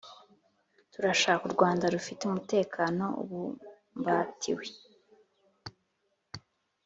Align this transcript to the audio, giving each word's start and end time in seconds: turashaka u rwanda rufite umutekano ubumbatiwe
turashaka 0.93 1.43
u 1.45 1.53
rwanda 1.55 1.85
rufite 1.93 2.21
umutekano 2.25 3.05
ubumbatiwe 3.21 4.65